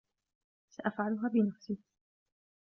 سأفعلها 0.69 1.29
بنفسي. 1.29 1.77